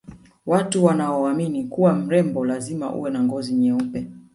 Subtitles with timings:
[0.45, 4.07] watu wanaoamini kuwa mrembo lazima uwe na ngozi nyeupe